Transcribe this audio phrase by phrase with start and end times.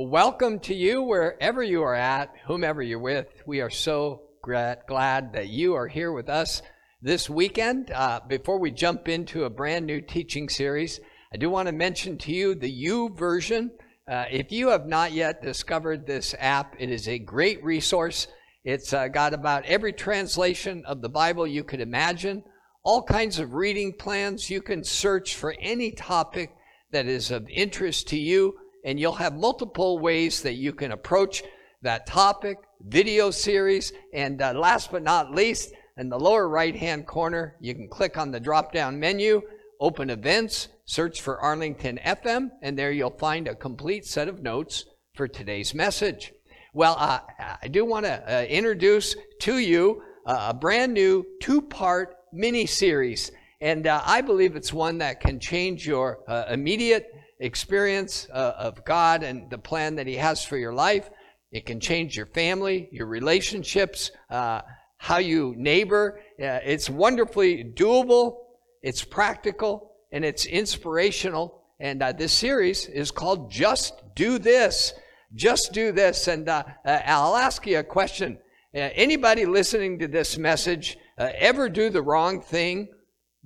[0.00, 3.26] Welcome to you wherever you are at, whomever you're with.
[3.46, 6.62] We are so glad that you are here with us
[7.02, 7.90] this weekend.
[7.90, 11.00] Uh, before we jump into a brand new teaching series,
[11.34, 13.70] I do want to mention to you the YouVersion.
[14.06, 18.28] Uh, if you have not yet discovered this app, it is a great resource.
[18.62, 22.44] It's uh, got about every translation of the Bible you could imagine,
[22.84, 24.48] all kinds of reading plans.
[24.48, 26.54] You can search for any topic
[26.92, 28.54] that is of interest to you
[28.88, 31.42] and you'll have multiple ways that you can approach
[31.82, 37.06] that topic, video series, and uh, last but not least, in the lower right hand
[37.06, 39.42] corner, you can click on the drop down menu,
[39.78, 44.86] open events, search for Arlington FM, and there you'll find a complete set of notes
[45.14, 46.32] for today's message.
[46.72, 47.20] Well, uh,
[47.62, 52.64] I do want to uh, introduce to you uh, a brand new two part mini
[52.64, 58.54] series, and uh, I believe it's one that can change your uh, immediate experience uh,
[58.58, 61.08] of God and the plan that He has for your life.
[61.50, 64.62] It can change your family, your relationships, uh,
[64.98, 66.20] how you neighbor.
[66.40, 68.38] Uh, it's wonderfully doable,
[68.82, 71.62] it's practical, and it's inspirational.
[71.80, 74.92] And uh, this series is called Just Do This.
[75.34, 76.26] Just do this.
[76.26, 78.38] And uh, uh, I'll ask you a question.
[78.74, 82.88] anybody listening to this message ever do the wrong thing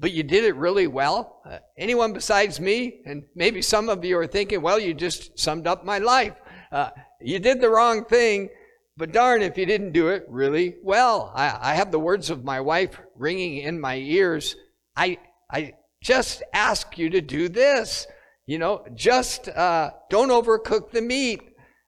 [0.03, 1.41] but you did it really well.
[1.49, 5.69] Uh, anyone besides me, and maybe some of you are thinking, well, you just summed
[5.69, 6.35] up my life.
[6.73, 8.49] Uh, you did the wrong thing,
[8.97, 11.33] but darn if you didn't do it really well.
[11.37, 14.57] I, I have the words of my wife ringing in my ears.
[14.97, 18.09] I, I just ask you to do this.
[18.45, 21.43] You know, just uh, don't overcook the meat.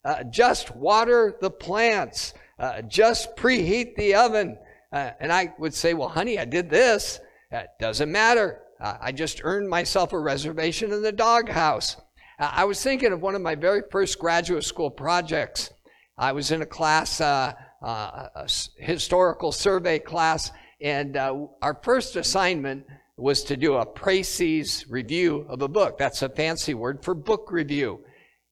[0.05, 2.33] Uh, just water the plants.
[2.61, 4.57] Uh, just preheat the oven.
[4.93, 7.19] Uh, and I would say, well, honey, I did this.
[7.55, 8.63] That doesn't matter.
[8.81, 11.95] Uh, I just earned myself a reservation in the doghouse.
[12.37, 15.71] Uh, I was thinking of one of my very first graduate school projects.
[16.19, 22.17] I was in a class, uh, uh a historical survey class, and uh, our first
[22.17, 22.87] assignment
[23.17, 25.97] was to do a précis review of a book.
[25.97, 28.01] That's a fancy word for book review.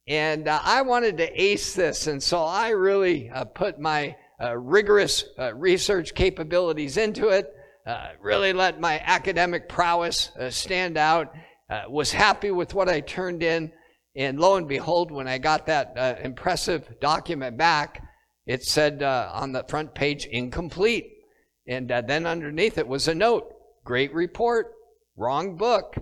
[0.06, 4.15] And uh, I wanted to ace this, and so I really put my
[4.54, 7.53] rigorous research capabilities into it
[7.84, 11.34] uh, really let my academic prowess uh, stand out.
[11.69, 13.72] Uh, was happy with what I turned in.
[14.15, 18.03] And lo and behold, when I got that uh, impressive document back,
[18.47, 21.06] it said uh, on the front page, incomplete.
[21.66, 23.54] And then underneath it was a note
[23.84, 24.72] great report,
[25.16, 25.97] wrong book.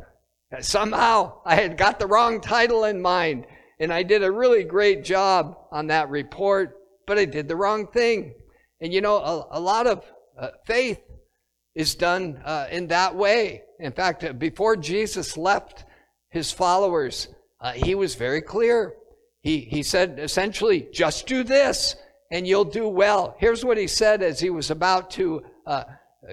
[0.60, 3.46] Somehow I had got the wrong title in mind.
[3.78, 6.76] And I did a really great job on that report,
[7.06, 8.34] but I did the wrong thing.
[8.80, 10.04] And you know, a, a lot of
[10.66, 10.98] faith
[11.75, 13.62] is done uh, in that way.
[13.78, 15.84] In fact, before Jesus left
[16.28, 17.28] his followers,
[17.60, 18.94] uh, he was very clear.
[19.42, 21.97] He, he said essentially, just do this
[22.31, 23.36] and you'll do well.
[23.38, 25.84] Here's what he said as he was about to uh,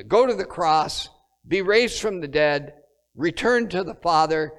[0.07, 1.09] go to the cross,
[1.47, 2.73] be raised from the dead,
[3.15, 4.53] return to the Father,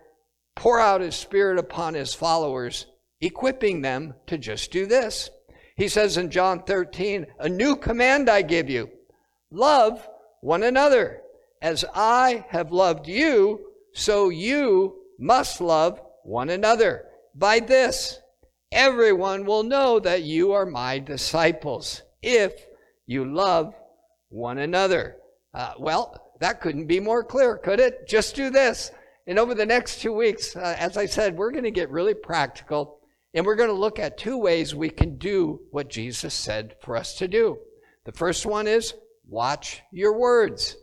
[0.56, 2.86] pour out his Spirit upon his followers,
[3.20, 5.30] equipping them to just do this.
[5.76, 8.90] He says in John 13, A new command I give you
[9.50, 10.06] love
[10.40, 11.22] one another.
[11.60, 13.60] As I have loved you,
[13.92, 17.06] so you must love one another.
[17.34, 18.20] By this,
[18.70, 22.52] everyone will know that you are my disciples if
[23.06, 23.74] you love
[24.28, 25.16] one another.
[25.54, 28.06] Uh, well, that couldn't be more clear, could it?
[28.06, 28.92] Just do this.
[29.26, 32.14] And over the next two weeks, uh, as I said, we're going to get really
[32.14, 32.98] practical
[33.34, 36.96] and we're going to look at two ways we can do what Jesus said for
[36.96, 37.58] us to do.
[38.04, 38.94] The first one is
[39.28, 40.76] watch your words.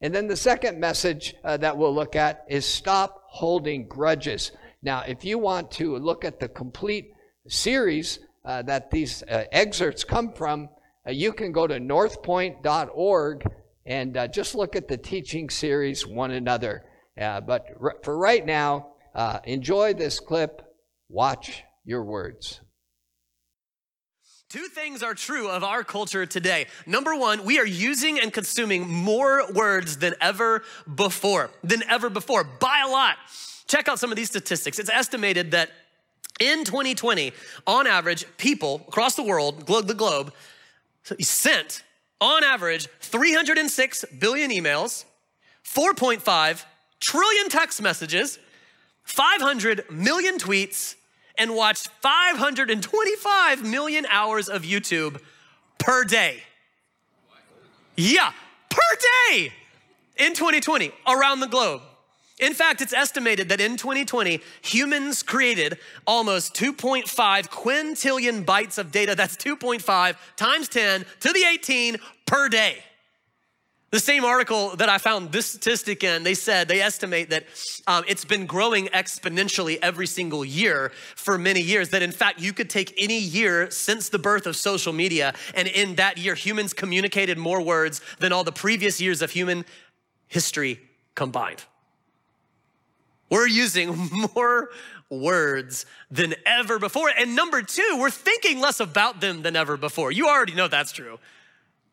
[0.00, 4.50] And then the second message uh, that we'll look at is stop holding grudges.
[4.82, 7.12] Now, if you want to look at the complete
[7.46, 10.68] series uh, that these uh, excerpts come from,
[11.06, 13.46] uh, you can go to northpoint.org
[13.86, 16.84] and uh, just look at the teaching series One Another.
[17.20, 18.88] Uh, but r- for right now,
[19.44, 20.62] enjoy this clip.
[21.08, 22.61] Watch your words.
[24.52, 26.66] Two things are true of our culture today.
[26.84, 30.62] Number one, we are using and consuming more words than ever
[30.94, 33.16] before, than ever before, by a lot.
[33.66, 34.78] Check out some of these statistics.
[34.78, 35.70] It's estimated that
[36.38, 37.32] in 2020,
[37.66, 40.34] on average, people across the world, the globe,
[41.18, 41.82] sent
[42.20, 45.06] on average 306 billion emails,
[45.64, 46.64] 4.5
[47.00, 48.38] trillion text messages,
[49.04, 50.96] 500 million tweets,
[51.38, 55.20] and watched 525 million hours of YouTube
[55.78, 56.42] per day.
[57.96, 58.32] Yeah,
[58.70, 58.78] per
[59.30, 59.52] day
[60.16, 61.82] in 2020 around the globe.
[62.38, 67.04] In fact, it's estimated that in 2020, humans created almost 2.5
[67.48, 69.14] quintillion bytes of data.
[69.14, 72.78] That's 2.5 times 10 to the 18 per day.
[73.92, 77.44] The same article that I found this statistic in, they said they estimate that
[77.86, 81.90] um, it's been growing exponentially every single year for many years.
[81.90, 85.68] That in fact, you could take any year since the birth of social media, and
[85.68, 89.66] in that year, humans communicated more words than all the previous years of human
[90.26, 90.80] history
[91.14, 91.62] combined.
[93.28, 94.70] We're using more
[95.10, 97.10] words than ever before.
[97.18, 100.10] And number two, we're thinking less about them than ever before.
[100.12, 101.18] You already know that's true.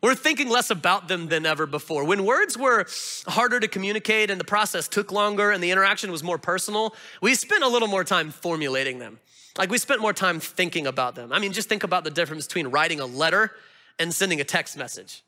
[0.02, 2.04] We're thinking less about them than ever before.
[2.04, 2.86] When words were
[3.26, 7.34] harder to communicate and the process took longer and the interaction was more personal, we
[7.34, 9.18] spent a little more time formulating them.
[9.58, 11.32] Like we spent more time thinking about them.
[11.32, 13.52] I mean, just think about the difference between writing a letter
[13.98, 15.22] and sending a text message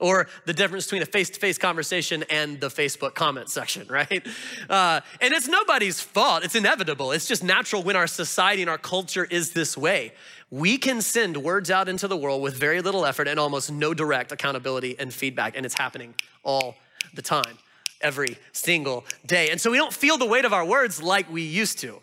[0.00, 4.26] or the difference between a face-to-face conversation and the facebook comment section right
[4.68, 8.78] uh, and it's nobody's fault it's inevitable it's just natural when our society and our
[8.78, 10.12] culture is this way
[10.50, 13.92] we can send words out into the world with very little effort and almost no
[13.94, 16.74] direct accountability and feedback and it's happening all
[17.14, 17.58] the time
[18.00, 21.42] every single day and so we don't feel the weight of our words like we
[21.42, 22.00] used to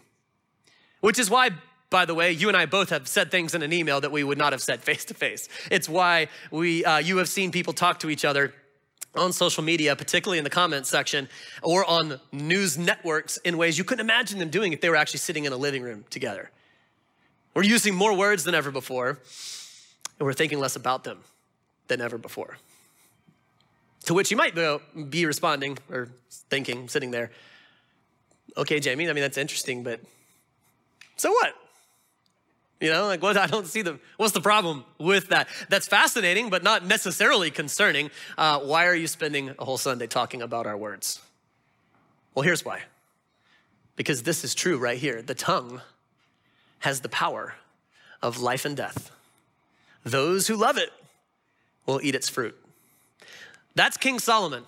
[1.02, 1.50] which is why
[1.90, 4.24] by the way, you and I both have said things in an email that we
[4.24, 5.48] would not have said face to face.
[5.70, 8.54] It's why we, uh, you have seen people talk to each other
[9.16, 11.30] on social media, particularly in the comments section,
[11.62, 15.20] or on news networks in ways you couldn't imagine them doing if they were actually
[15.20, 16.52] sitting in a living room together.
[17.56, 19.18] We're using more words than ever before,
[20.20, 21.20] and we're thinking less about them
[21.88, 22.58] than ever before.
[24.06, 24.56] To which you might
[25.10, 26.10] be responding or
[26.50, 27.32] thinking, sitting there,
[28.58, 30.02] okay, Jamie, I mean, that's interesting, but
[31.16, 31.56] so what?
[32.82, 33.38] You know, like what?
[33.38, 34.00] I don't see the.
[34.18, 35.48] What's the problem with that?
[35.70, 38.12] That's fascinating, but not necessarily concerning.
[38.38, 41.22] Uh, why are you spending a whole Sunday talking about our words?
[42.36, 42.82] Well, here's why.
[43.96, 45.22] Because this is true right here.
[45.22, 45.82] The tongue
[46.86, 47.56] has the power
[48.22, 49.10] of life and death.
[50.04, 50.92] Those who love it
[51.88, 52.56] will eat its fruit.
[53.74, 54.66] That's King Solomon.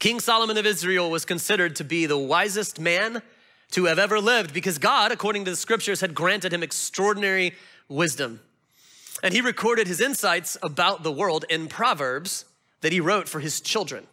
[0.00, 3.22] King Solomon of Israel was considered to be the wisest man
[3.70, 7.54] to have ever lived because God, according to the scriptures, had granted him extraordinary
[7.88, 8.40] wisdom.
[9.22, 12.44] And he recorded his insights about the world in Proverbs
[12.80, 14.04] that he wrote for his children.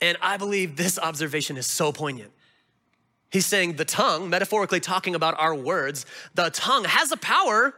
[0.00, 2.32] And I believe this observation is so poignant.
[3.32, 7.74] He's saying the tongue, metaphorically talking about our words, the tongue has a power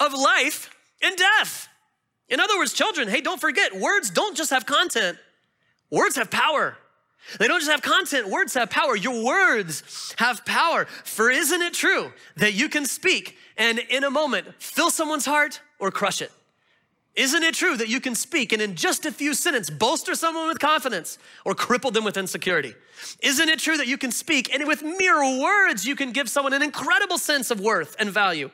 [0.00, 0.70] of life
[1.02, 1.68] and death.
[2.28, 5.18] In other words, children, hey, don't forget, words don't just have content,
[5.90, 6.78] words have power.
[7.38, 8.96] They don't just have content, words have power.
[8.96, 10.84] Your words have power.
[11.04, 15.60] For isn't it true that you can speak and in a moment fill someone's heart
[15.78, 16.30] or crush it?
[17.16, 20.48] Isn't it true that you can speak and in just a few sentences bolster someone
[20.48, 22.74] with confidence or cripple them with insecurity?
[23.22, 26.52] Isn't it true that you can speak and with mere words you can give someone
[26.52, 28.50] an incredible sense of worth and value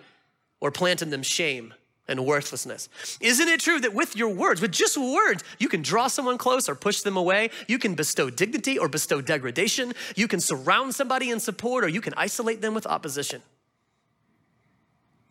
[0.61, 1.73] or plant in them shame
[2.11, 2.89] and worthlessness.
[3.21, 6.69] Isn't it true that with your words, with just words, you can draw someone close
[6.69, 7.51] or push them away?
[7.69, 9.93] You can bestow dignity or bestow degradation.
[10.17, 13.43] You can surround somebody in support or you can isolate them with opposition.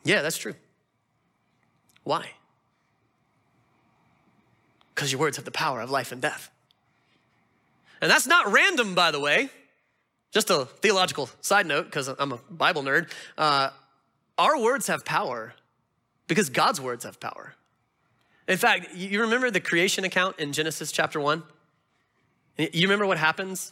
[0.05, 0.55] Yeah, that's true.
[2.03, 2.31] Why?
[4.99, 6.51] Because your words have the power of life and death.
[8.01, 9.49] And that's not random, by the way.
[10.33, 13.09] Just a theological side note, because I'm a Bible nerd.
[13.37, 13.69] Uh,
[14.37, 15.53] our words have power
[16.27, 17.53] because God's words have power.
[18.49, 21.43] In fact, you remember the creation account in Genesis chapter 1?
[22.57, 23.71] You remember what happens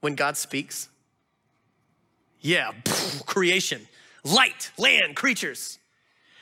[0.00, 0.88] when God speaks?
[2.40, 2.72] Yeah,
[3.24, 3.86] creation,
[4.24, 5.78] light, land, creatures.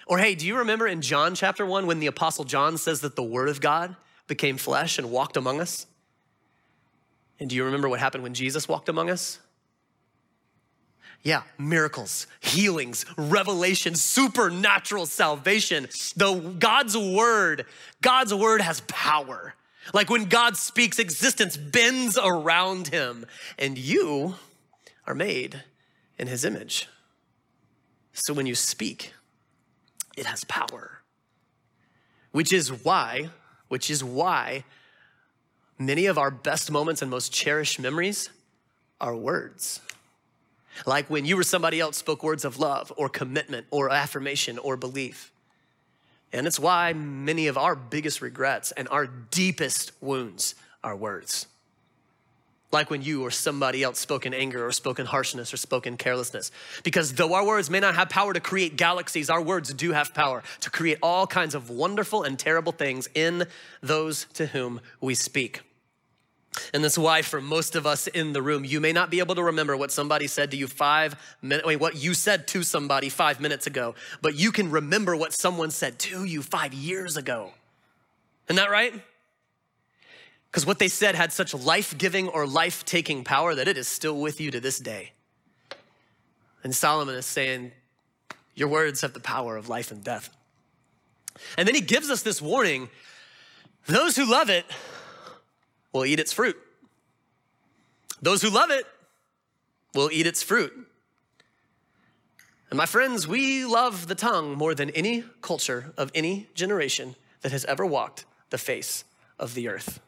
[0.06, 3.16] Or hey, do you remember in John chapter 1 when the apostle John says that
[3.16, 3.96] the word of God
[4.26, 5.86] became flesh and walked among us?
[7.40, 9.38] And do you remember what happened when Jesus walked among us?
[11.22, 15.88] Yeah, miracles, healings, revelation, supernatural salvation.
[16.16, 17.64] The God's word,
[18.02, 19.54] God's word has power.
[19.92, 23.26] Like when God speaks, existence bends around him,
[23.58, 24.34] and you
[25.06, 25.62] are made
[26.18, 26.88] in his image.
[28.12, 29.12] So when you speak,
[30.16, 31.00] it has power.
[32.32, 33.30] Which is why,
[33.74, 34.62] which is why
[35.80, 38.30] many of our best moments and most cherished memories
[39.00, 39.80] are words.
[40.86, 44.76] Like when you or somebody else spoke words of love or commitment or affirmation or
[44.76, 45.32] belief.
[46.32, 50.54] And it's why many of our biggest regrets and our deepest wounds
[50.84, 51.48] are words.
[52.74, 55.86] Like when you or somebody else spoke in anger or spoke in harshness or spoke
[55.86, 56.50] in carelessness.
[56.82, 60.12] Because though our words may not have power to create galaxies, our words do have
[60.12, 63.46] power to create all kinds of wonderful and terrible things in
[63.80, 65.60] those to whom we speak.
[66.72, 69.36] And that's why, for most of us in the room, you may not be able
[69.36, 73.08] to remember what somebody said to you five minutes, wait, what you said to somebody
[73.08, 77.52] five minutes ago, but you can remember what someone said to you five years ago.
[78.48, 78.94] Isn't that right?
[80.54, 83.88] Because what they said had such life giving or life taking power that it is
[83.88, 85.10] still with you to this day.
[86.62, 87.72] And Solomon is saying,
[88.54, 90.30] Your words have the power of life and death.
[91.58, 92.88] And then he gives us this warning
[93.86, 94.64] those who love it
[95.92, 96.56] will eat its fruit.
[98.22, 98.86] Those who love it
[99.92, 100.72] will eat its fruit.
[102.70, 107.50] And my friends, we love the tongue more than any culture of any generation that
[107.50, 109.02] has ever walked the face
[109.36, 109.98] of the earth.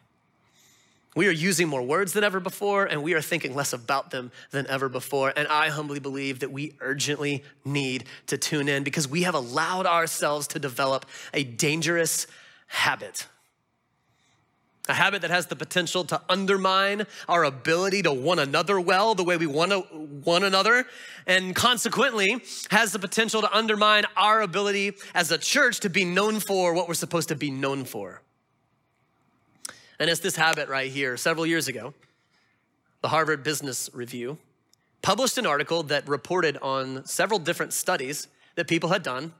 [1.16, 4.30] We are using more words than ever before, and we are thinking less about them
[4.50, 5.32] than ever before.
[5.34, 9.86] And I humbly believe that we urgently need to tune in because we have allowed
[9.86, 12.26] ourselves to develop a dangerous
[12.66, 13.26] habit.
[14.90, 19.24] A habit that has the potential to undermine our ability to one another well the
[19.24, 20.84] way we want to one another,
[21.26, 26.40] and consequently has the potential to undermine our ability as a church to be known
[26.40, 28.20] for what we're supposed to be known for.
[29.98, 31.16] And it's this habit right here.
[31.16, 31.94] Several years ago,
[33.00, 34.38] the Harvard Business Review
[35.02, 39.32] published an article that reported on several different studies that people had done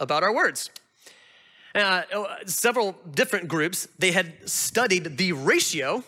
[0.00, 0.70] about our words.
[1.74, 2.02] Uh,
[2.46, 6.02] several different groups, they had studied the ratio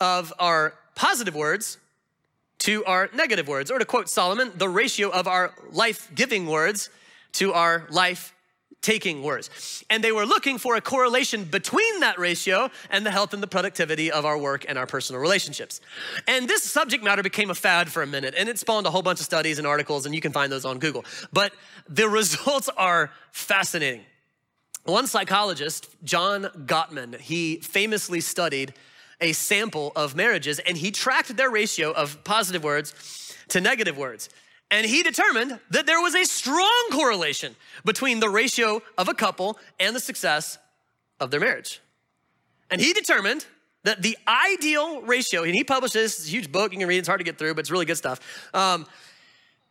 [0.00, 1.78] of our positive words
[2.58, 3.70] to our negative words.
[3.70, 6.90] Or to quote Solomon, the ratio of our life giving words
[7.32, 8.34] to our life
[8.82, 9.84] taking words.
[9.90, 13.46] And they were looking for a correlation between that ratio and the health and the
[13.46, 15.80] productivity of our work and our personal relationships.
[16.26, 19.02] And this subject matter became a fad for a minute and it spawned a whole
[19.02, 21.04] bunch of studies and articles, and you can find those on Google.
[21.32, 21.52] But
[21.88, 24.02] the results are fascinating.
[24.84, 28.72] One psychologist, John Gottman, he famously studied
[29.20, 34.30] a sample of marriages and he tracked their ratio of positive words to negative words.
[34.70, 39.58] And he determined that there was a strong correlation between the ratio of a couple
[39.80, 40.58] and the success
[41.18, 41.80] of their marriage.
[42.70, 43.46] And he determined
[43.82, 47.18] that the ideal ratio, and he published this, huge book, you can read, it's hard
[47.20, 48.20] to get through, but it's really good stuff.
[48.54, 48.86] Um,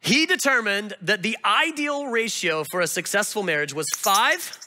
[0.02, 4.58] he determined that the ideal ratio for a successful marriage was five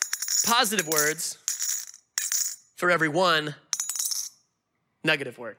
[0.46, 1.38] positive words
[2.76, 3.54] for every one
[5.04, 5.56] negative word.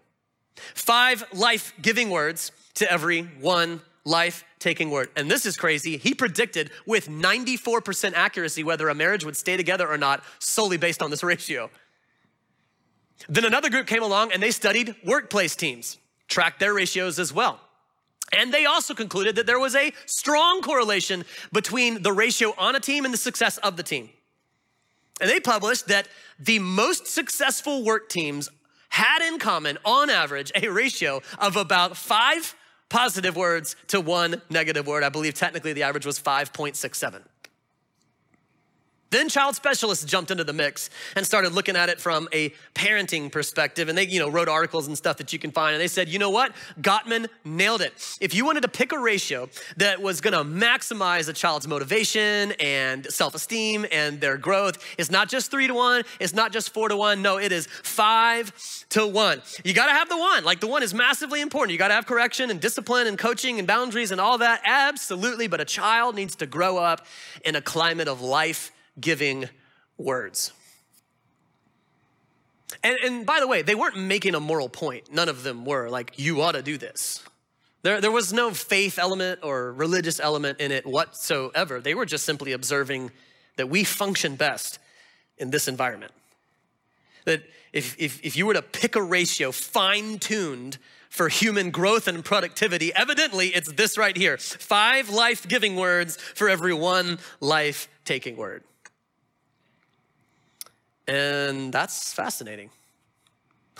[0.55, 5.09] Five life giving words to every one life taking word.
[5.15, 5.97] And this is crazy.
[5.97, 11.03] He predicted with 94% accuracy whether a marriage would stay together or not solely based
[11.03, 11.69] on this ratio.
[13.29, 17.59] Then another group came along and they studied workplace teams, tracked their ratios as well.
[18.31, 22.79] And they also concluded that there was a strong correlation between the ratio on a
[22.79, 24.09] team and the success of the team.
[25.21, 26.07] And they published that
[26.39, 28.49] the most successful work teams
[28.89, 32.55] had in common, on average, a ratio of about five
[32.93, 35.03] positive words to one negative word.
[35.03, 37.23] I believe technically the average was 5.67.
[39.13, 43.31] Then child specialists jumped into the mix and started looking at it from a parenting
[43.31, 43.87] perspective.
[43.87, 45.75] And they, you know, wrote articles and stuff that you can find.
[45.75, 46.51] And they said, you know what?
[46.81, 47.93] Gottman nailed it.
[48.19, 53.05] If you wanted to pick a ratio that was gonna maximize a child's motivation and
[53.05, 56.97] self-esteem and their growth, it's not just three to one, it's not just four to
[56.97, 57.21] one.
[57.21, 58.51] No, it is five
[58.89, 59.43] to one.
[59.63, 60.43] You gotta have the one.
[60.43, 61.71] Like the one is massively important.
[61.71, 64.61] You gotta have correction and discipline and coaching and boundaries and all that.
[64.65, 65.45] Absolutely.
[65.45, 67.05] But a child needs to grow up
[67.45, 69.49] in a climate of life giving
[69.97, 70.51] words.
[72.83, 75.11] And, and by the way, they weren't making a moral point.
[75.11, 77.23] None of them were like, you ought to do this.
[77.83, 81.81] There, there was no faith element or religious element in it whatsoever.
[81.81, 83.11] They were just simply observing
[83.57, 84.79] that we function best
[85.37, 86.13] in this environment.
[87.25, 90.77] That if, if, if you were to pick a ratio fine tuned
[91.09, 96.49] for human growth and productivity, evidently it's this right here five life giving words for
[96.49, 98.63] every one life taking word.
[101.07, 102.69] And that's fascinating.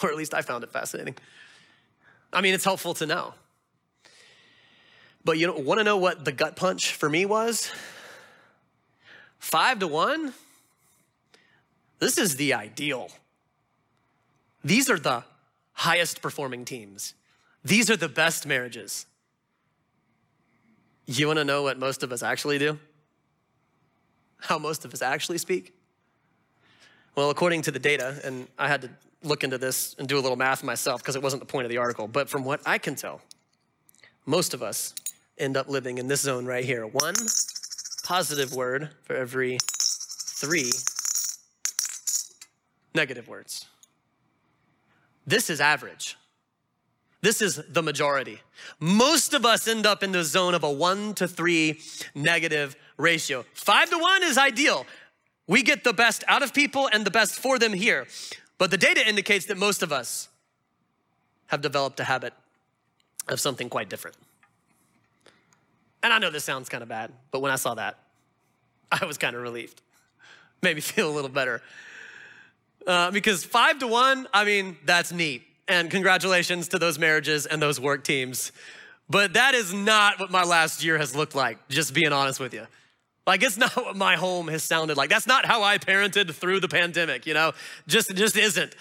[0.01, 1.15] Or at least I found it fascinating.
[2.32, 3.34] I mean, it's helpful to know.
[5.24, 7.72] But you want to know what the gut punch for me was?
[9.39, 10.34] Five to one?
[12.00, 13.10] This is the ideal.
[14.63, 15.24] These are the
[15.74, 17.13] highest performing teams.
[17.63, 19.06] These are the best marriages.
[21.06, 22.80] You want to know what most of us actually do?
[24.39, 25.74] How most of us actually speak?
[27.15, 28.89] Well, according to the data, and I had to
[29.22, 31.70] look into this and do a little math myself because it wasn't the point of
[31.70, 33.22] the article, but from what I can tell,
[34.25, 34.96] most of us
[35.38, 36.86] end up living in this zone right here.
[36.86, 37.15] One
[38.03, 40.72] positive word for every three
[42.96, 43.65] negative words.
[45.25, 46.17] this is average.
[47.22, 48.41] This is the majority.
[48.82, 51.79] Most of us end up in the zone of a one to three
[52.13, 53.46] negative ratio.
[53.53, 54.86] Five to one is ideal.
[55.47, 58.07] We get the best out of people and the best for them here.
[58.57, 60.29] But the data indicates that most of us
[61.47, 62.33] have developed a habit
[63.27, 64.15] of something quite different.
[66.01, 67.97] And I know this sounds kind of bad, but when I saw that,
[68.91, 69.81] I was kind of relieved.
[70.62, 71.62] Made me feel a little better.
[72.85, 75.43] Uh, because five to one, I mean, that's neat.
[75.67, 78.51] And congratulations to those marriages and those work teams.
[79.09, 82.53] But that is not what my last year has looked like, just being honest with
[82.53, 82.67] you.
[83.25, 85.10] Like it's not what my home has sounded like.
[85.10, 87.53] That's not how I parented through the pandemic, you know?
[87.88, 88.75] Just just isn't.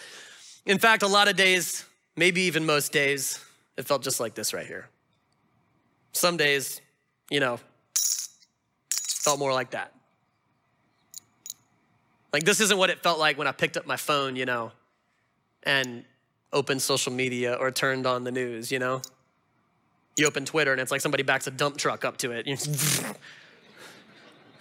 [0.66, 1.84] In fact, a lot of days,
[2.16, 3.44] maybe even most days,
[3.76, 4.88] it felt just like this right here.
[6.12, 6.80] Some days,
[7.30, 7.58] you know,
[8.84, 9.92] felt more like that.
[12.32, 14.72] Like this isn't what it felt like when I picked up my phone, you know,
[15.64, 16.04] and
[16.52, 19.02] opened social media or turned on the news, you know?
[20.16, 22.46] You open Twitter and it's like somebody backs a dump truck up to it.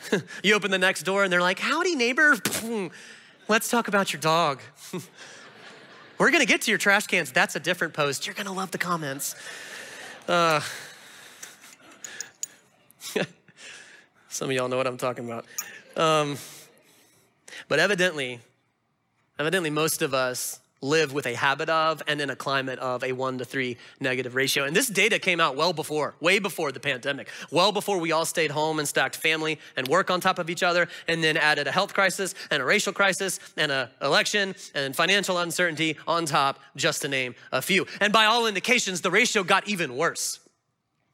[0.44, 2.38] you open the Nextdoor and they're like, Howdy, neighbor.
[3.48, 4.60] Let's talk about your dog.
[6.18, 7.32] We're gonna get to your trash cans.
[7.32, 8.28] That's a different post.
[8.28, 9.36] You're gonna love the comments.
[10.28, 10.62] Uh,
[14.30, 15.46] some of y'all know what I'm talking about.
[15.98, 16.38] Um,
[17.68, 18.40] but evidently,
[19.38, 23.12] evidently, most of us live with a habit of and in a climate of a
[23.12, 24.64] one to three negative ratio.
[24.64, 28.26] And this data came out well before, way before the pandemic, well before we all
[28.26, 31.68] stayed home and stacked family and work on top of each other, and then added
[31.68, 36.60] a health crisis and a racial crisis and an election and financial uncertainty on top,
[36.76, 37.86] just to name a few.
[38.00, 40.40] And by all indications, the ratio got even worse.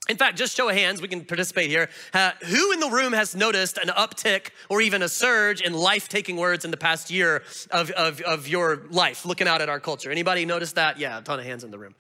[0.10, 1.90] In fact, just show of hands, we can participate here.
[2.14, 6.08] Uh, who in the room has noticed an uptick or even a surge in life
[6.08, 9.80] taking words in the past year of, of, of your life, looking out at our
[9.80, 10.10] culture?
[10.10, 10.98] Anybody notice that?
[10.98, 11.96] Yeah, a ton of hands in the room.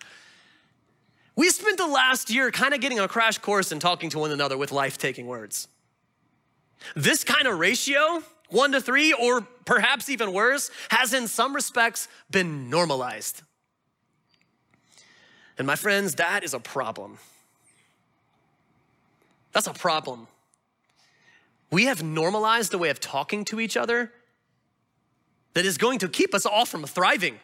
[1.35, 4.31] We spent the last year kind of getting a crash course in talking to one
[4.31, 5.67] another with life taking words.
[6.95, 12.07] This kind of ratio, one to three, or perhaps even worse, has in some respects
[12.31, 13.41] been normalized.
[15.57, 17.17] And my friends, that is a problem.
[19.57, 20.27] That's a problem.
[21.71, 24.11] We have normalized the way of talking to each other
[25.55, 27.39] that is going to keep us all from thriving.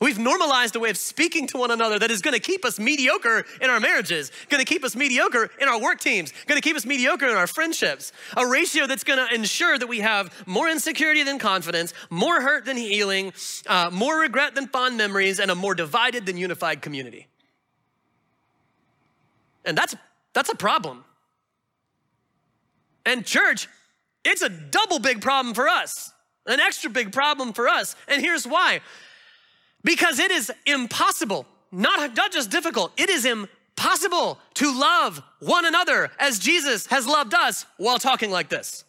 [0.00, 2.78] We've normalized a way of speaking to one another that is going to keep us
[2.78, 6.64] mediocre in our marriages, going to keep us mediocre in our work teams, going to
[6.64, 8.12] keep us mediocre in our friendships.
[8.36, 12.66] A ratio that's going to ensure that we have more insecurity than confidence, more hurt
[12.66, 13.32] than healing,
[13.66, 17.26] uh, more regret than fond memories, and a more divided than unified community.
[19.64, 19.96] And that's
[20.38, 21.04] that's a problem.
[23.04, 23.66] And church,
[24.24, 26.12] it's a double big problem for us,
[26.46, 27.96] an extra big problem for us.
[28.06, 28.80] And here's why
[29.82, 36.08] because it is impossible, not, not just difficult, it is impossible to love one another
[36.20, 38.84] as Jesus has loved us while talking like this.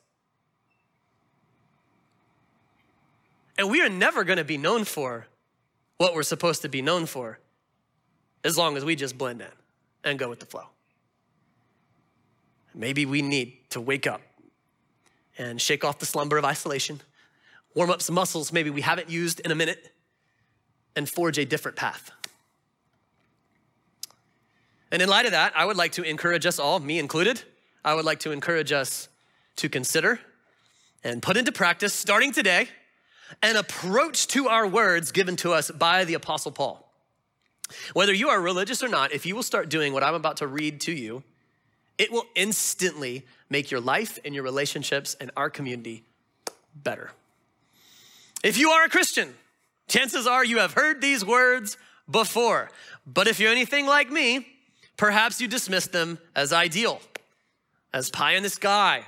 [3.57, 5.25] And we are never gonna be known for
[5.97, 7.39] what we're supposed to be known for
[8.43, 9.47] as long as we just blend in
[10.03, 10.65] and go with the flow.
[12.79, 14.21] Maybe we need to wake up
[15.37, 17.01] and shake off the slumber of isolation,
[17.75, 19.91] warm up some muscles maybe we haven't used in a minute,
[20.95, 22.09] and forge a different path.
[24.91, 27.43] And in light of that, I would like to encourage us all, me included,
[27.83, 29.09] I would like to encourage us
[29.57, 30.21] to consider
[31.03, 32.69] and put into practice, starting today,
[33.43, 36.89] an approach to our words given to us by the Apostle Paul.
[37.91, 40.47] Whether you are religious or not, if you will start doing what I'm about to
[40.47, 41.23] read to you,
[41.99, 46.03] it will instantly make your life and your relationships and our community
[46.73, 47.11] better.
[48.43, 49.35] If you are a Christian,
[49.87, 51.77] chances are you have heard these words
[52.09, 52.71] before.
[53.05, 54.47] But if you're anything like me,
[54.97, 57.01] perhaps you dismiss them as ideal,
[57.93, 59.03] as pie in the sky,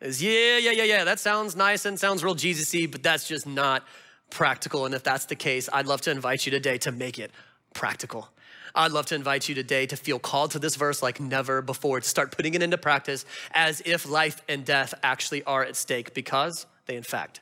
[0.00, 3.46] as yeah, yeah, yeah, yeah, that sounds nice and sounds real Jesus-y, but that's just
[3.46, 3.86] not
[4.30, 4.86] practical.
[4.86, 7.30] And if that's the case, I'd love to invite you today to make it
[7.74, 8.28] practical.
[8.74, 12.00] I'd love to invite you today to feel called to this verse like never before,
[12.00, 16.12] to start putting it into practice as if life and death actually are at stake
[16.12, 17.40] because they, in fact,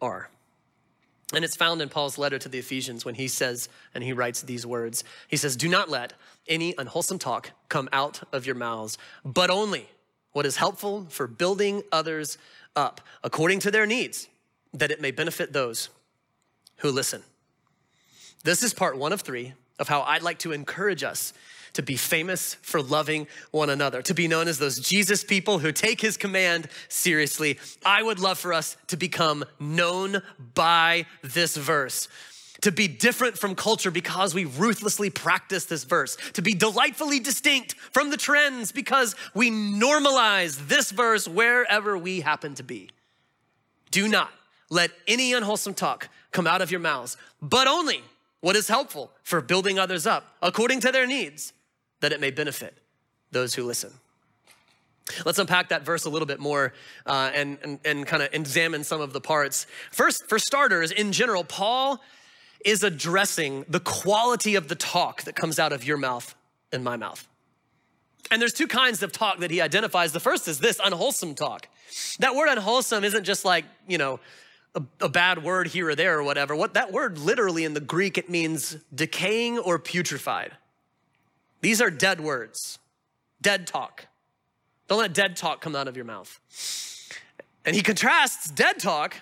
[0.00, 0.30] are.
[1.34, 4.42] And it's found in Paul's letter to the Ephesians when he says, and he writes
[4.42, 6.14] these words He says, Do not let
[6.46, 9.88] any unwholesome talk come out of your mouths, but only
[10.32, 12.38] what is helpful for building others
[12.76, 14.28] up according to their needs,
[14.72, 15.90] that it may benefit those
[16.76, 17.22] who listen.
[18.44, 21.32] This is part one of three of how I'd like to encourage us
[21.74, 25.70] to be famous for loving one another, to be known as those Jesus people who
[25.70, 27.58] take his command seriously.
[27.84, 30.22] I would love for us to become known
[30.54, 32.08] by this verse.
[32.60, 37.74] to be different from culture because we ruthlessly practice this verse, to be delightfully distinct
[37.74, 42.90] from the trends because we normalize this verse wherever we happen to be.
[43.90, 44.30] Do not
[44.70, 48.02] let any unwholesome talk come out of your mouths, but only
[48.40, 51.52] what is helpful for building others up according to their needs,
[52.00, 52.78] that it may benefit
[53.30, 53.92] those who listen.
[55.24, 56.74] Let's unpack that verse a little bit more
[57.06, 59.66] uh, and, and, and kind of examine some of the parts.
[59.90, 62.00] First, for starters, in general, Paul
[62.64, 66.34] is addressing the quality of the talk that comes out of your mouth
[66.72, 67.26] and my mouth.
[68.30, 70.12] And there's two kinds of talk that he identifies.
[70.12, 71.68] The first is this unwholesome talk.
[72.18, 74.20] That word unwholesome isn't just like, you know,
[74.74, 76.54] a, a, bad word here or there or whatever.
[76.54, 80.50] What that word literally in the Greek, it means decaying or putrefied.
[81.60, 82.78] These are dead words,
[83.40, 84.06] dead talk.
[84.86, 86.40] Don't let dead talk come out of your mouth.
[87.64, 89.16] And he contrasts dead talk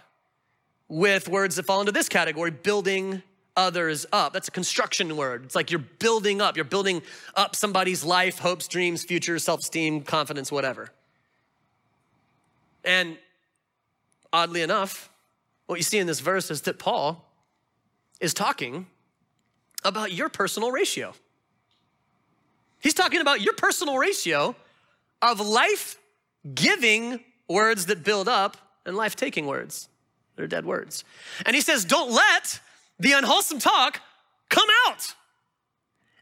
[0.89, 3.23] with words that fall into this category building
[3.57, 4.33] others up.
[4.33, 5.45] That's a construction word.
[5.45, 6.57] It's like you're building up.
[6.57, 7.03] You're building
[7.35, 10.91] up somebody's life, hopes, dreams, future, self esteem, confidence, whatever.
[12.85, 13.17] And
[14.33, 15.11] oddly enough,
[15.67, 17.25] what you see in this verse is that Paul
[18.21, 18.87] is talking
[19.85, 21.15] about your personal ratio.
[22.81, 24.55] He's talking about your personal ratio
[25.21, 25.99] of life
[26.55, 29.89] giving words that build up and life taking words.
[30.37, 31.03] They're dead words.
[31.45, 32.61] And he says, Don't let
[33.01, 34.01] the unwholesome talk
[34.49, 35.16] come out.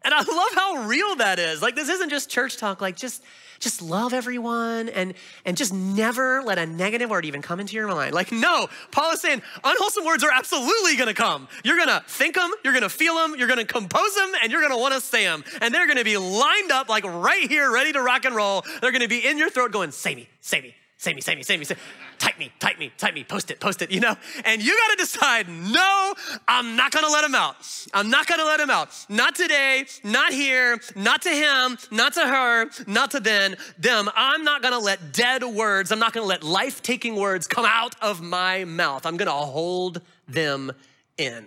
[0.05, 1.63] And I love how real that is.
[1.63, 3.23] Like, this isn't just church talk, like, just
[3.61, 5.15] just love everyone and
[5.45, 8.15] and just never let a negative word even come into your mind.
[8.15, 11.49] Like no paul is saying unwholesome words are absolutely going to come.
[11.65, 14.33] You're going to think them you're going to feel them you're going to compose them
[14.43, 16.89] and you're going to want to say them and they're going to be lined up
[16.89, 18.65] like right here ready to rock and roll.
[18.81, 21.37] They're going to be in your throat going say me say me say me say
[21.37, 21.81] me say me say me
[22.19, 24.17] type me, type me, type me, post it, post it, you know?
[24.45, 26.15] And you gotta decide, no,
[26.49, 27.57] I'm not gonna let him out.
[27.93, 28.89] I'm not gonna let him out.
[29.09, 34.09] Not today, not here, not to him, not to her, not to then, them.
[34.15, 37.95] I'm not gonna let dead words, I'm not gonna let life taking words come out
[38.01, 39.07] of my mouth.
[39.07, 40.73] I'm gonna hold them
[41.19, 41.45] in.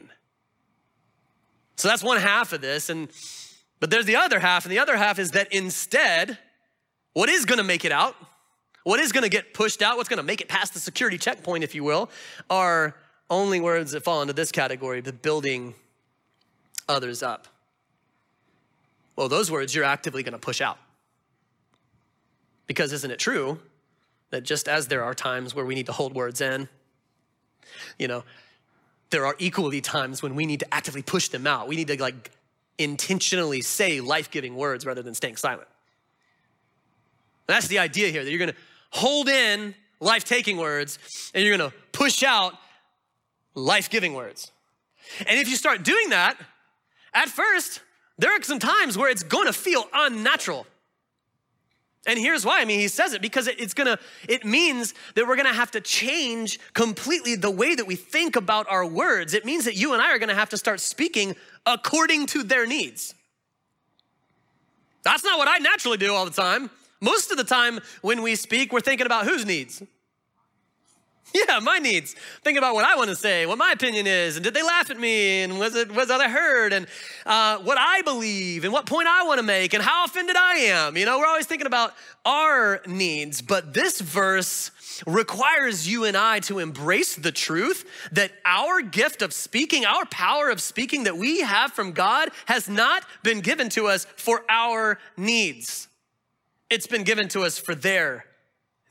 [1.76, 2.90] So that's one half of this.
[2.90, 3.10] And
[3.80, 6.38] but there's the other half, and the other half is that instead,
[7.14, 8.16] what is gonna make it out?
[8.88, 11.18] What is going to get pushed out, what's going to make it past the security
[11.18, 12.10] checkpoint, if you will,
[12.50, 12.96] are
[13.30, 15.74] only words that fall into this category, the building
[16.88, 17.50] others up.
[19.18, 20.78] Well, those words you're actively going to push out.
[22.66, 23.60] Because isn't it true
[24.30, 26.70] that just as there are times where we need to hold words in,
[28.00, 28.24] you know,
[29.10, 31.68] there are equally times when we need to actively push them out.
[31.68, 32.32] We need to like
[32.78, 35.68] intentionally say life giving words rather than staying silent.
[37.48, 38.58] That's the idea here that you're going to
[38.90, 41.00] hold in life taking words
[41.34, 42.54] and you're gonna push out
[43.56, 44.52] life giving words.
[45.26, 46.38] And if you start doing that,
[47.14, 47.82] at first,
[48.18, 50.68] there are some times where it's gonna feel unnatural.
[52.06, 52.62] And here's why.
[52.62, 55.82] I mean, he says it because it's gonna, it means that we're gonna have to
[55.82, 59.34] change completely the way that we think about our words.
[59.34, 62.66] It means that you and I are gonna have to start speaking according to their
[62.66, 63.14] needs.
[65.04, 66.70] That's not what I naturally do all the time.
[67.00, 69.84] Most of the time when we speak, we're thinking about whose needs?
[71.34, 72.16] Yeah, my needs.
[72.44, 74.90] Thinking about what I want to say, what my opinion is, and did they laugh
[74.90, 76.88] at me, and was it was I heard, and
[77.26, 80.54] uh, what I believe, and what point I want to make, and how offended I
[80.56, 80.96] am.
[80.96, 81.94] You know, we're always thinking about
[82.26, 84.72] our needs, but this verse
[85.06, 90.50] requires you and I to embrace the truth that our gift of speaking, our power
[90.50, 94.98] of speaking that we have from God, has not been given to us for our
[95.18, 95.87] needs.
[96.70, 98.26] It's been given to us for their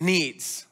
[0.00, 0.66] needs.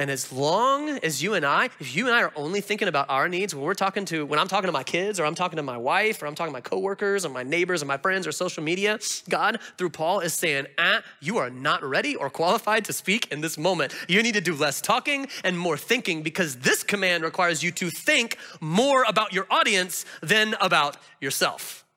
[0.00, 3.10] And as long as you and I, if you and I are only thinking about
[3.10, 5.56] our needs, when we're talking to, when I'm talking to my kids, or I'm talking
[5.56, 8.24] to my wife, or I'm talking to my coworkers, or my neighbors, or my friends,
[8.24, 12.84] or social media, God, through Paul, is saying, ah, you are not ready or qualified
[12.84, 13.92] to speak in this moment.
[14.06, 17.90] You need to do less talking and more thinking because this command requires you to
[17.90, 21.87] think more about your audience than about yourself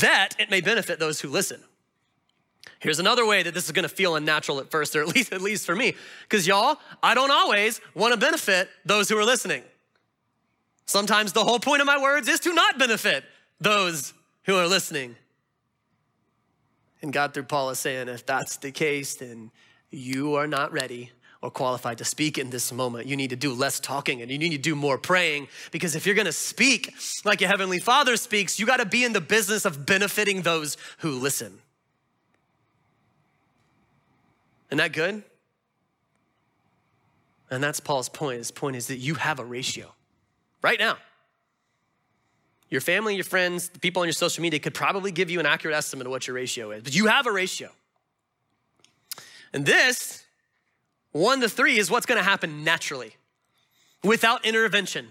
[0.00, 1.60] that it may benefit those who listen.
[2.78, 5.40] Here's another way that this is gonna feel unnatural at first, or at least, at
[5.40, 5.94] least for me.
[6.22, 9.62] Because y'all, I don't always wanna benefit those who are listening.
[10.86, 13.24] Sometimes the whole point of my words is to not benefit
[13.60, 14.12] those
[14.44, 15.16] who are listening.
[17.02, 19.50] And God, through Paul, is saying, if that's the case, then
[19.90, 21.10] you are not ready
[21.42, 23.06] or qualified to speak in this moment.
[23.06, 26.06] You need to do less talking and you need to do more praying because if
[26.06, 26.94] you're gonna speak
[27.24, 31.12] like your Heavenly Father speaks, you gotta be in the business of benefiting those who
[31.12, 31.58] listen.
[34.68, 35.22] Isn't that good?
[37.50, 38.38] And that's Paul's point.
[38.38, 39.92] His point is that you have a ratio.
[40.62, 40.96] right now.
[42.68, 45.46] Your family, your friends, the people on your social media could probably give you an
[45.46, 47.70] accurate estimate of what your ratio is, but you have a ratio.
[49.52, 50.25] And this,
[51.16, 53.16] one to three, is what's gonna happen naturally
[54.02, 55.08] without intervention.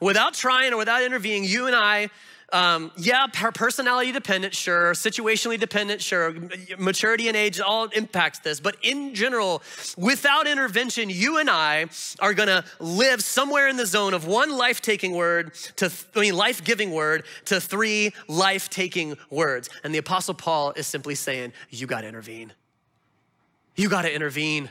[0.00, 2.10] Without trying or without intervening, you and I
[2.54, 4.92] um, yeah, personality dependent, sure.
[4.92, 6.32] Situationally dependent, sure.
[6.78, 8.60] Maturity and age all impacts this.
[8.60, 9.60] But in general,
[9.96, 11.86] without intervention, you and I
[12.20, 16.36] are gonna live somewhere in the zone of one life taking word to, I mean,
[16.36, 19.68] life giving word to three life taking words.
[19.82, 22.52] And the Apostle Paul is simply saying, You gotta intervene.
[23.74, 24.70] You gotta intervene.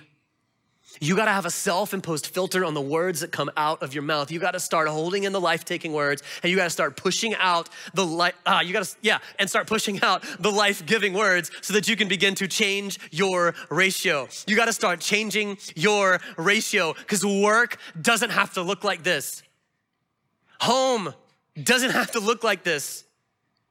[0.99, 3.93] You got to have a self imposed filter on the words that come out of
[3.93, 4.31] your mouth.
[4.31, 6.95] You got to start holding in the life taking words and you got to start
[6.95, 10.85] pushing out the life, uh, you got to, yeah, and start pushing out the life
[10.85, 14.27] giving words so that you can begin to change your ratio.
[14.47, 19.43] You got to start changing your ratio because work doesn't have to look like this.
[20.61, 21.13] Home
[21.61, 23.03] doesn't have to look like this.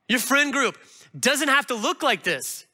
[0.09, 0.77] Your friend group
[1.19, 2.67] doesn't have to look like this.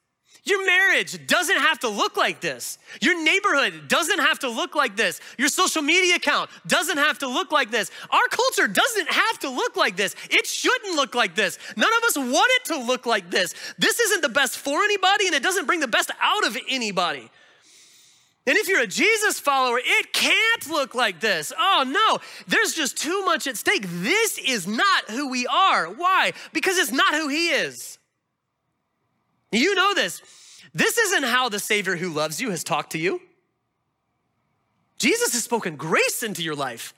[0.48, 2.78] Your marriage doesn't have to look like this.
[3.00, 5.20] Your neighborhood doesn't have to look like this.
[5.36, 7.90] Your social media account doesn't have to look like this.
[8.10, 10.14] Our culture doesn't have to look like this.
[10.30, 11.58] It shouldn't look like this.
[11.76, 13.54] None of us want it to look like this.
[13.78, 17.30] This isn't the best for anybody and it doesn't bring the best out of anybody.
[18.46, 21.52] And if you're a Jesus follower, it can't look like this.
[21.58, 23.84] Oh no, there's just too much at stake.
[23.86, 25.88] This is not who we are.
[25.88, 26.32] Why?
[26.54, 27.97] Because it's not who He is.
[29.52, 30.22] You know this.
[30.74, 33.20] This isn't how the Savior who loves you has talked to you.
[34.98, 36.92] Jesus has spoken grace into your life.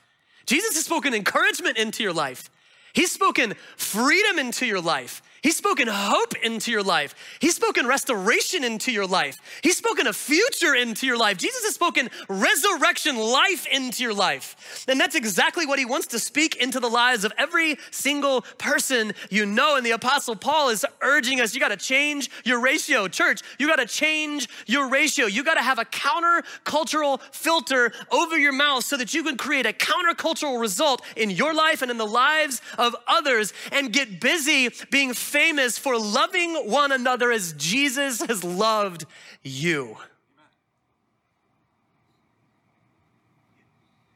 [0.45, 2.49] Jesus has spoken encouragement into your life.
[2.93, 5.21] He's spoken freedom into your life.
[5.41, 7.15] He's spoken hope into your life.
[7.39, 9.39] He's spoken restoration into your life.
[9.63, 11.39] He's spoken a future into your life.
[11.39, 14.85] Jesus has spoken resurrection life into your life.
[14.87, 19.13] And that's exactly what he wants to speak into the lives of every single person
[19.31, 19.77] you know.
[19.77, 23.07] And the Apostle Paul is urging us you got to change your ratio.
[23.07, 25.25] Church, you got to change your ratio.
[25.25, 29.65] You got to have a countercultural filter over your mouth so that you can create
[29.65, 34.69] a countercultural result in your life and in the lives of others and get busy
[34.91, 39.05] being famous for loving one another as Jesus has loved
[39.41, 39.95] you.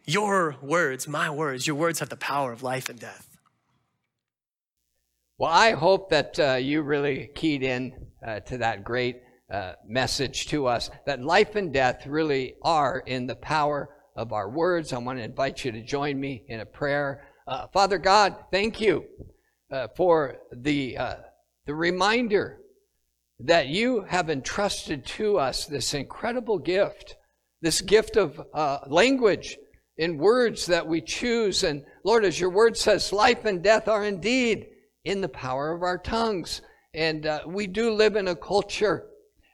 [0.05, 3.37] Your words, my words, your words have the power of life and death.
[5.37, 7.93] Well, I hope that uh, you really keyed in
[8.25, 13.25] uh, to that great uh, message to us that life and death really are in
[13.25, 14.91] the power of our words.
[14.91, 17.25] I want to invite you to join me in a prayer.
[17.47, 19.05] Uh, Father God, thank you
[19.71, 21.15] uh, for the, uh,
[21.65, 22.59] the reminder
[23.39, 27.15] that you have entrusted to us this incredible gift,
[27.61, 29.57] this gift of uh, language
[29.97, 31.63] in words that we choose.
[31.63, 34.67] And Lord, as your word says, life and death are indeed
[35.03, 36.61] in the power of our tongues.
[36.93, 39.07] And uh, we do live in a culture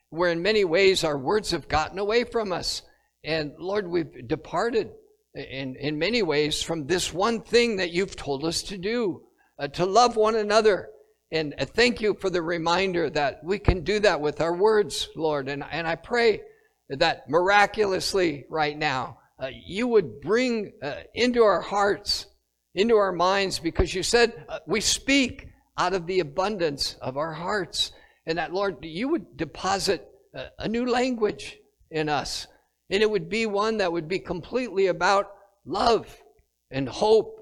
[0.10, 2.84] where, in many ways, our words have gotten away from us.
[3.24, 4.92] And Lord, we've departed
[5.34, 9.24] in, in many ways from this one thing that you've told us to do
[9.62, 10.90] uh, to love one another.
[11.32, 15.08] And uh, thank you for the reminder that we can do that with our words,
[15.16, 15.48] Lord.
[15.48, 16.42] And, and I pray
[16.90, 22.26] that miraculously right now, uh, you would bring uh, into our hearts,
[22.74, 25.48] into our minds, because you said uh, we speak
[25.78, 27.92] out of the abundance of our hearts.
[28.26, 31.58] And that, Lord, you would deposit uh, a new language
[31.92, 32.48] in us.
[32.90, 35.32] And it would be one that would be completely about
[35.66, 36.18] love
[36.72, 37.38] and hope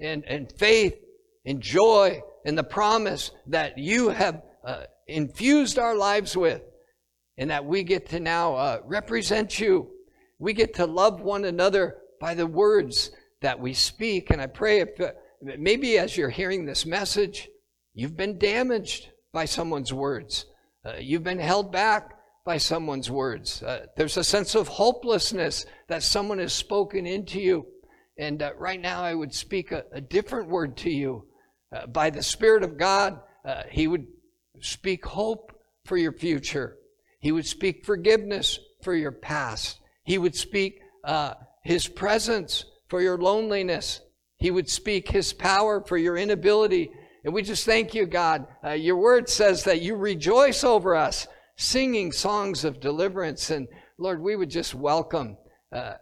[0.00, 1.03] and, and faith
[1.44, 6.62] and joy and the promise that you have uh, infused our lives with,
[7.36, 9.90] and that we get to now uh, represent you.
[10.38, 13.10] We get to love one another by the words
[13.42, 14.30] that we speak.
[14.30, 17.48] And I pray if uh, maybe as you're hearing this message,
[17.92, 20.46] you've been damaged by someone's words,
[20.84, 22.10] uh, you've been held back
[22.44, 23.62] by someone's words.
[23.62, 27.66] Uh, there's a sense of hopelessness that someone has spoken into you.
[28.18, 31.26] And uh, right now, I would speak a, a different word to you
[31.74, 34.06] uh, by the Spirit of God, uh, He would
[34.60, 35.52] speak hope
[35.84, 36.76] for your future.
[37.20, 39.80] He would speak forgiveness for your past.
[40.04, 44.00] He would speak uh, His presence for your loneliness.
[44.36, 46.90] He would speak His power for your inability.
[47.24, 48.46] And we just thank you, God.
[48.62, 53.50] Uh, your word says that you rejoice over us, singing songs of deliverance.
[53.50, 53.66] And
[53.98, 55.38] Lord, we would just welcome
[55.72, 55.94] uh,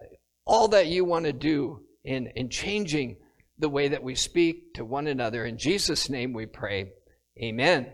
[0.45, 3.17] all that you want to do in, in changing
[3.62, 5.46] the way that we speak to one another.
[5.46, 6.92] In Jesus' name we pray.
[7.40, 7.87] Amen.